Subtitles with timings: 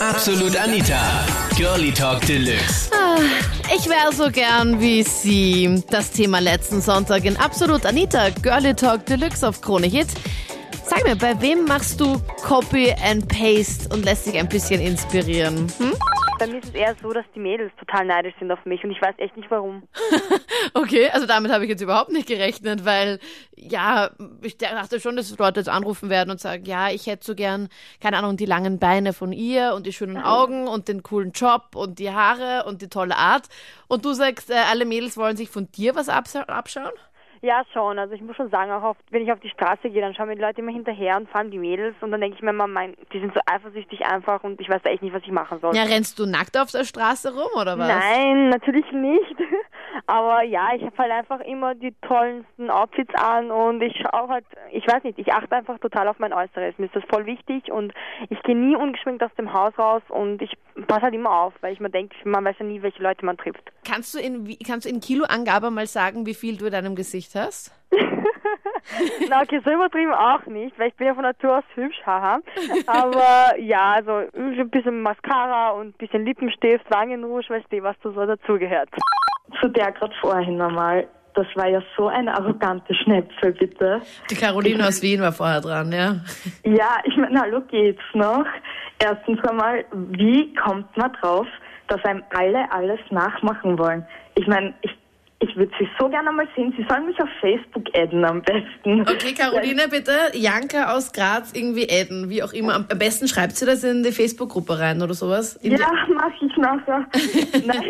[0.00, 1.26] Absolut Anita.
[1.56, 2.88] Girlie Talk Deluxe.
[3.76, 5.82] Ich wäre so gern wie Sie.
[5.90, 10.06] Das Thema letzten Sonntag in Absolut Anita, Girlie Talk Deluxe auf Krone Hit.
[10.88, 15.66] Sag mir, bei wem machst du Copy and Paste und lässt dich ein bisschen inspirieren?
[15.78, 15.92] Hm?
[16.38, 18.90] Bei mir ist es eher so, dass die Mädels total neidisch sind auf mich und
[18.90, 19.82] ich weiß echt nicht warum.
[20.74, 23.20] Okay, also damit habe ich jetzt überhaupt nicht gerechnet, weil
[23.54, 24.10] ja,
[24.42, 27.68] ich dachte schon, dass Leute jetzt anrufen werden und sagen, ja, ich hätte so gern,
[28.00, 31.74] keine Ahnung, die langen Beine von ihr und die schönen Augen und den coolen Job
[31.74, 33.48] und die Haare und die tolle Art.
[33.86, 36.92] Und du sagst, äh, alle Mädels wollen sich von dir was abschauen?
[37.40, 37.98] Ja, schon.
[37.98, 40.28] Also ich muss schon sagen, auch auf, wenn ich auf die Straße gehe, dann schauen
[40.28, 42.50] mir die Leute immer hinterher und vor allem die Mädels und dann denke ich mir
[42.50, 45.30] immer, mein, die sind so eifersüchtig einfach und ich weiß da echt nicht, was ich
[45.30, 45.74] machen soll.
[45.74, 47.88] Ja, rennst du nackt auf der Straße rum oder was?
[47.88, 49.36] Nein, natürlich nicht.
[50.06, 54.44] Aber ja, ich habe halt einfach immer die tollsten Outfits an und ich schaue halt,
[54.70, 56.78] ich weiß nicht, ich achte einfach total auf mein Äußeres.
[56.78, 57.92] Mir ist das voll wichtig und
[58.30, 60.56] ich gehe nie ungeschminkt aus dem Haus raus und ich
[60.86, 63.36] passe halt immer auf, weil ich mir denke, man weiß ja nie, welche Leute man
[63.36, 63.72] trifft.
[63.86, 67.34] Kannst du in, kannst du in Kiloangabe mal sagen, wie viel du in deinem Gesicht
[67.34, 67.74] hast?
[69.28, 72.40] Na, okay, so übertrieben auch nicht, weil ich bin ja von Natur aus hübsch, haha.
[72.86, 78.10] Aber ja, also ein bisschen Mascara und ein bisschen Lippenstift, Wangenrouge, weißt du, was da
[78.10, 78.88] so dazugehört.
[79.60, 81.06] Zu der gerade vorhin nochmal.
[81.34, 84.00] Das war ja so eine arrogante Schnäpsel, bitte.
[84.28, 86.16] Die Caroline aus Wien war vorher dran, ja.
[86.64, 88.44] Ja, ich meine, hallo geht's noch.
[88.98, 91.46] Erstens einmal, wie kommt man drauf,
[91.86, 94.04] dass einem alle alles nachmachen wollen?
[94.34, 94.90] Ich meine, ich,
[95.40, 96.74] ich würde sie so gerne mal sehen.
[96.76, 99.02] Sie sollen mich auf Facebook adden am besten.
[99.02, 102.74] Okay, Caroline, bitte Janka aus Graz irgendwie adden, wie auch immer.
[102.74, 105.54] Am besten schreibt sie das in die Facebook-Gruppe rein oder sowas.
[105.56, 107.06] In Ja, mach ich nachher.
[107.66, 107.84] Nein,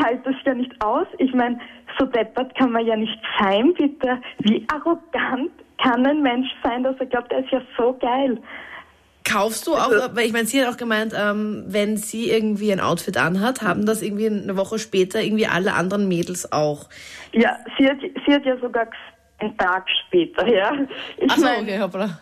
[0.00, 1.06] halte das ja nicht aus.
[1.18, 1.58] Ich meine,
[1.98, 4.20] so deppert kann man ja nicht sein, bitte.
[4.40, 5.50] Wie arrogant
[5.82, 8.38] kann ein Mensch sein, dass er glaubt, er ist ja so geil.
[9.24, 12.80] Kaufst du auch, weil ich meine, sie hat auch gemeint, ähm, wenn sie irgendwie ein
[12.80, 16.88] Outfit anhat, haben das irgendwie eine Woche später irgendwie alle anderen Mädels auch.
[17.32, 18.86] Ja, sie hat, sie hat ja sogar
[19.38, 20.72] einen Tag später, ja.
[21.18, 22.18] Ich Achso, mein, okay, hoppla.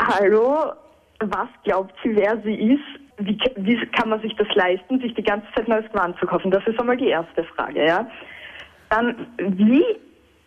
[0.00, 0.72] hallo,
[1.20, 2.97] was glaubt sie, wer sie ist?
[3.18, 6.50] Wie, wie kann man sich das leisten, sich die ganze Zeit neues Gewand zu kaufen?
[6.50, 8.06] Das ist einmal die erste Frage, ja.
[8.90, 9.84] Dann, wie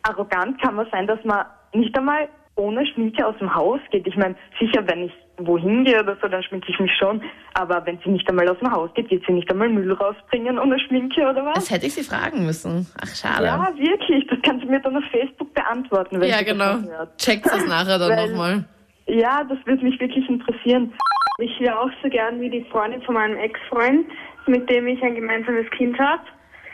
[0.04, 4.08] arrogant kann man sein, dass man nicht einmal ohne Schminke aus dem Haus geht?
[4.08, 7.22] Ich meine, sicher, wenn ich wohin gehe oder so, dann schminke ich mich schon.
[7.54, 10.58] Aber wenn sie nicht einmal aus dem Haus geht, geht sie nicht einmal Müll rausbringen
[10.60, 11.54] ohne Schminke oder was?
[11.56, 12.88] Das hätte ich sie fragen müssen.
[13.02, 13.46] Ach, schade.
[13.46, 14.28] Ja, wirklich.
[14.28, 16.78] Das kann sie mir dann auf Facebook beantworten, wenn Ja, genau.
[16.78, 17.18] das.
[17.18, 18.66] Checkt das nachher dann nochmal.
[19.08, 20.94] Ja, das würde mich wirklich interessieren.
[21.42, 24.08] Ich wäre auch so gern wie die Freundin von meinem Ex-Freund,
[24.48, 26.22] mit dem ich ein gemeinsames Kind habe.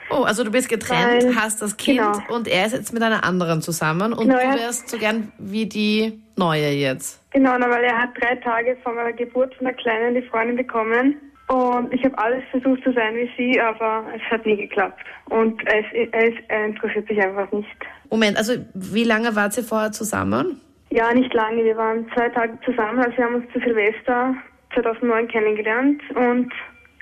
[0.10, 2.36] Oh, also du bist getrennt, Weil- hast das Kind genau.
[2.36, 5.66] und er ist jetzt mit einer anderen zusammen und Genau, du wärst so gern wie
[5.66, 7.22] die neue jetzt.
[7.32, 10.56] Genau, na, weil er hat drei Tage vor meiner Geburt von der Kleinen die Freundin
[10.56, 11.18] bekommen.
[11.48, 15.02] Und ich habe alles versucht zu sein wie sie, aber es hat nie geklappt.
[15.30, 17.68] Und er, ist, er interessiert sich einfach nicht.
[18.10, 20.60] Moment, also wie lange wart ihr vorher zusammen?
[20.90, 21.64] Ja, nicht lange.
[21.64, 23.00] Wir waren zwei Tage zusammen.
[23.00, 24.36] Also wir haben uns zu Silvester
[24.82, 26.02] 2009 kennengelernt.
[26.16, 26.52] Und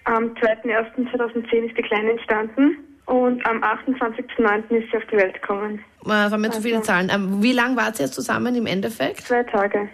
[0.06, 2.78] am 2.1.2010 ist die Kleine entstanden.
[3.06, 4.78] Und am 28.09.
[4.78, 5.84] ist sie auf die Welt gekommen.
[6.06, 7.09] Äh, waren mir zu viele Also- Zahlen.
[7.14, 9.22] Ähm, wie lange wart ihr jetzt zusammen im Endeffekt?
[9.22, 9.90] Zwei Tage.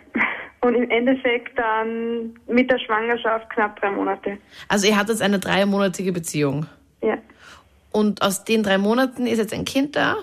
[0.62, 4.38] Und im Endeffekt dann mit der Schwangerschaft knapp drei Monate.
[4.70, 6.68] Also ihr hattet eine dreimonatige Beziehung.
[7.02, 7.18] Ja.
[7.92, 10.18] Und aus den drei Monaten ist jetzt ein Kind da.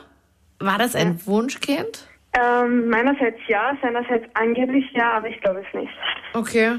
[0.60, 2.06] War das ein Wunschkind?
[2.40, 5.92] Ähm, meinerseits ja, seinerseits angeblich ja, aber ich glaube es nicht.
[6.34, 6.76] Okay.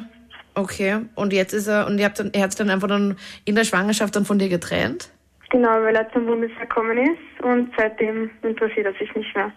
[0.56, 1.00] Okay.
[1.16, 3.56] Und jetzt ist er, und ihr habt dann, er hat sich dann einfach dann in
[3.56, 5.10] der Schwangerschaft dann von dir getrennt?
[5.52, 9.52] Genau, weil er zum Bundesheer gekommen ist und seitdem interessiert er sich nicht mehr.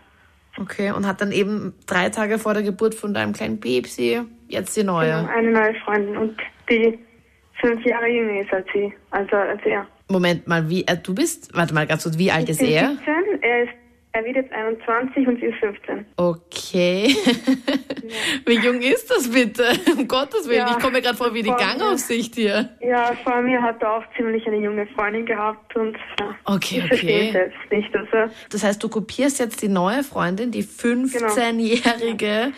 [0.59, 0.91] Okay.
[0.93, 4.85] Und hat dann eben drei Tage vor der Geburt von deinem kleinen Babsi jetzt die
[4.85, 5.29] neue.
[5.29, 6.37] Eine neue Freundin und
[6.71, 6.99] die
[7.61, 9.87] fünf Jahre jünger ist als sie, also als er.
[10.09, 12.69] Moment mal, wie, äh, du bist, warte mal ganz kurz, wie alt Ich ist bin
[12.69, 12.89] er?
[12.91, 13.73] 17, er ist,
[14.13, 16.07] er wird jetzt 21 und sie ist 15.
[16.17, 17.17] Okay.
[18.47, 19.65] Wie jung ist das bitte?
[19.97, 21.51] Um Gottes Willen, Ja, ich komme mir gerade vor wie die.
[21.51, 22.69] Gangaufsicht hier.
[22.81, 26.87] Ja, vor mir hat er auch ziemlich eine junge Freundin gehabt und ja, Okay, ich
[26.87, 27.27] verstehe okay.
[27.27, 27.97] es selbst nicht.
[27.97, 31.27] Also Das heißt, du kopierst jetzt die neue Freundin, die Genau.
[31.27, 32.53] 15-jährige.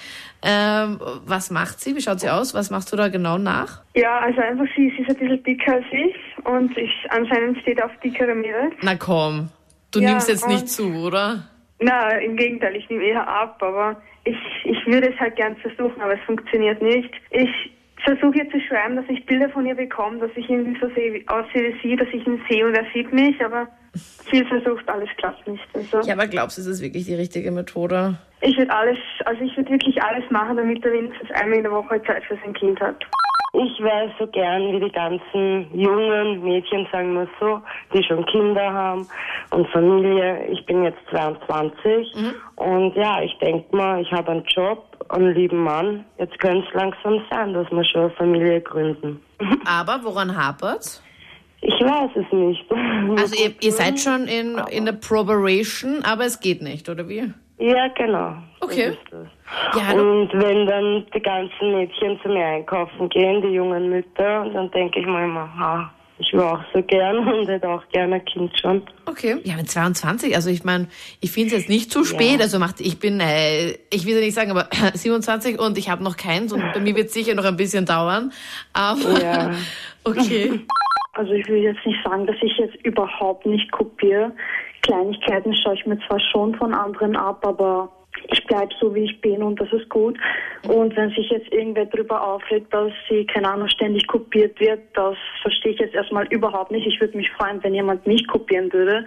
[0.46, 1.96] Ähm, was macht sie?
[1.96, 2.52] Wie schaut sie aus?
[2.52, 3.80] Was machst du da genau nach?
[3.94, 7.82] Ja, also einfach sie, sie ist ein bisschen dicker als ich und ich anscheinend steht
[7.82, 8.74] auf dickere Mädels.
[8.82, 9.48] Na komm,
[9.90, 11.48] du Ja, nimmst jetzt nicht zu, oder?
[11.80, 16.00] Na, im Gegenteil, ich nehme eher ab, aber ich, ich würde es halt gern versuchen,
[16.00, 17.10] aber es funktioniert nicht.
[17.30, 17.50] Ich
[18.04, 21.22] versuche ihr zu schreiben, dass ich Bilder von ihr bekomme, dass ich irgendwie so sehe,
[21.26, 23.68] aussehe wie sie, dass ich ihn sehe und er sieht mich, aber
[24.28, 25.64] viel versucht, alles klappt nicht.
[25.72, 28.18] Also Ja, aber glaubst du, ist das wirklich die richtige Methode?
[28.44, 31.72] ich würde alles, also ich würde wirklich alles machen, damit er wenigstens einmal in der
[31.72, 33.04] Woche Zeit für sein Kind hat.
[33.56, 37.60] Ich wäre so gern wie die ganzen jungen Mädchen, sagen wir so,
[37.92, 39.06] die schon Kinder haben
[39.50, 40.46] und Familie.
[40.50, 42.12] Ich bin jetzt 22
[42.56, 46.04] und ja, ich denke mal, ich habe einen Job, einen lieben Mann.
[46.18, 49.22] Jetzt könnte es langsam sein, dass wir schon eine Familie gründen.
[49.64, 51.00] Aber woran hapert's?
[51.60, 52.64] Ich weiß es nicht.
[53.16, 57.32] Also ihr, ihr seid schon in, in der Probation, aber es geht nicht, oder wie?
[57.58, 58.34] Ja, genau.
[58.60, 58.96] Okay.
[59.76, 64.70] Ja, Und wenn dann die ganzen Mädchen zu mir einkaufen gehen, die jungen Mütter, dann
[64.72, 68.24] denke ich mir immer, ha, ich will auch so gern und hätte auch gerne ein
[68.24, 68.82] Kind schon.
[69.06, 69.36] okay.
[69.44, 70.88] Ja, mit 22, also ich meine,
[71.20, 72.40] ich finde es jetzt nicht zu spät.
[72.40, 76.02] Also macht, ich bin, äh, ich will ja nicht sagen, aber 27 und ich habe
[76.02, 78.32] noch keins und bei mir wird es sicher noch ein bisschen dauern.
[78.72, 79.50] Aber Ja.
[80.04, 80.60] okay.
[81.16, 84.32] Also ich will jetzt nicht sagen, dass ich jetzt überhaupt nicht kopiere.
[84.84, 87.90] Kleinigkeiten schaue ich mir zwar schon von anderen ab, aber
[88.28, 90.18] ich bleibe so, wie ich bin und das ist gut.
[90.68, 95.16] Und wenn sich jetzt irgendwer darüber aufregt, dass sie, keine Ahnung, ständig kopiert wird, das
[95.42, 96.86] verstehe ich jetzt erstmal überhaupt nicht.
[96.86, 99.04] Ich würde mich freuen, wenn jemand mich kopieren würde,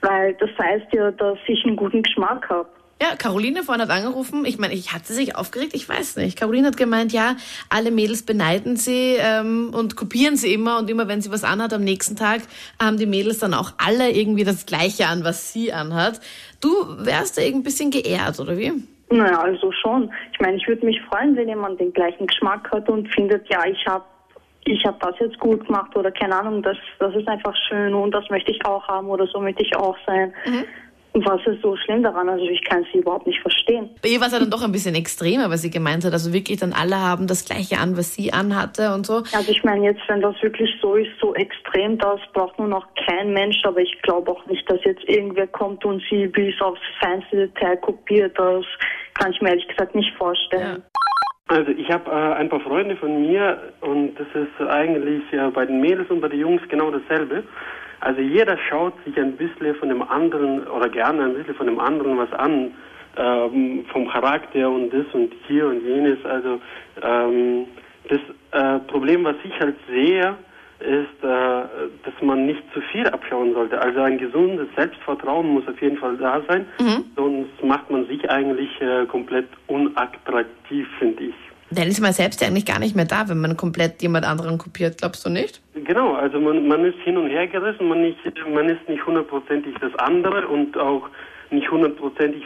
[0.00, 2.68] weil das heißt ja, dass ich einen guten Geschmack habe.
[3.00, 4.44] Ja, Caroline vorhin hat angerufen.
[4.44, 6.36] Ich meine, ich hatte sich aufgeregt, ich weiß nicht.
[6.36, 7.36] Caroline hat gemeint, ja,
[7.70, 11.72] alle Mädels beneiden sie ähm, und kopieren sie immer und immer, wenn sie was anhat
[11.72, 12.40] am nächsten Tag,
[12.82, 16.20] haben die Mädels dann auch alle irgendwie das Gleiche an, was sie anhat.
[16.60, 18.72] Du wärst da irgendwie ein bisschen geehrt, oder wie?
[19.10, 20.12] Naja, also schon.
[20.32, 23.64] Ich meine, ich würde mich freuen, wenn jemand den gleichen Geschmack hat und findet, ja,
[23.64, 24.04] ich habe
[24.64, 28.10] ich hab das jetzt gut gemacht oder keine Ahnung, das, das ist einfach schön und
[28.10, 30.34] das möchte ich auch haben oder so möchte ich auch sein.
[31.24, 32.28] Was ist so schlimm daran?
[32.28, 33.90] Also ich kann sie überhaupt nicht verstehen.
[34.02, 36.32] Bei ihr war es ja dann doch ein bisschen extremer, weil sie gemeint hat, also
[36.32, 39.22] wirklich dann alle haben das Gleiche an, was sie anhatte und so.
[39.32, 42.86] Also ich meine jetzt, wenn das wirklich so ist, so extrem, das braucht nur noch
[43.06, 46.80] kein Mensch, aber ich glaube auch nicht, dass jetzt irgendwer kommt und sie bis aufs
[47.00, 48.38] feinste Detail kopiert.
[48.38, 48.64] Das
[49.14, 50.82] kann ich mir ehrlich gesagt nicht vorstellen.
[51.48, 55.64] Also ich habe äh, ein paar Freunde von mir und das ist eigentlich äh, bei
[55.64, 57.42] den Mädels und bei den Jungs genau dasselbe.
[58.00, 61.80] Also jeder schaut sich ein bisschen von dem anderen oder gerne ein bisschen von dem
[61.80, 62.72] anderen was an,
[63.16, 66.24] ähm, vom Charakter und das und hier und jenes.
[66.24, 66.60] Also
[67.02, 67.66] ähm,
[68.08, 68.20] das
[68.52, 70.36] äh, Problem, was ich halt sehe,
[70.80, 71.62] ist, äh,
[72.04, 73.80] dass man nicht zu viel abschauen sollte.
[73.80, 76.66] Also ein gesundes Selbstvertrauen muss auf jeden Fall da sein,
[77.16, 81.34] sonst macht man sich eigentlich äh, komplett unattraktiv, finde ich.
[81.70, 84.56] Dann ist man selbst ja eigentlich gar nicht mehr da, wenn man komplett jemand anderen
[84.58, 85.60] kopiert, glaubst du nicht?
[85.74, 88.18] Genau, also man, man ist hin und her gerissen, man, nicht,
[88.52, 91.08] man ist nicht hundertprozentig das andere und auch
[91.50, 92.44] nicht hundertprozentig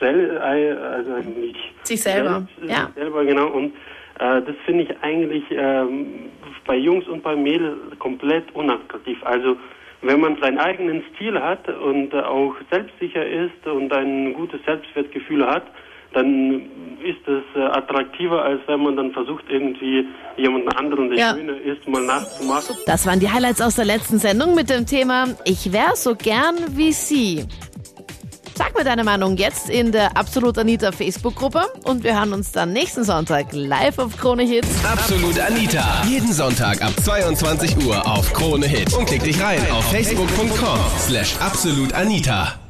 [0.00, 2.90] sel also nicht Sich selber, selbst, ja.
[2.94, 3.74] selber genau und
[4.18, 6.30] äh, das finde ich eigentlich ähm,
[6.66, 9.18] bei Jungs und bei Mädels komplett unattraktiv.
[9.24, 9.56] Also
[10.02, 15.46] wenn man seinen eigenen Stil hat und äh, auch selbstsicher ist und ein gutes Selbstwertgefühl
[15.46, 15.64] hat,
[16.14, 16.62] dann
[17.04, 20.06] ist es äh, attraktiver, als wenn man dann versucht, irgendwie
[20.38, 21.34] jemanden anderen, der Ja.
[21.34, 22.76] schöner ist, mal nachzumachen.
[22.86, 26.54] Das waren die Highlights aus der letzten Sendung mit dem Thema Ich wär so gern
[26.70, 27.44] wie Sie.
[28.56, 32.72] Sag mir deine Meinung jetzt in der Absolut Anita Facebook-Gruppe und wir hören uns dann
[32.72, 34.84] nächsten Sonntag live auf Krone Hits.
[34.84, 36.02] Absolut Anita.
[36.08, 38.96] Jeden Sonntag ab 22 Uhr auf Krone Hit.
[38.96, 42.63] Und klick dich rein auf facebook.com slash absolutanita.